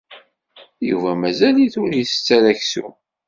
[0.89, 2.93] Yuba mazal-it ur isett ara aksum.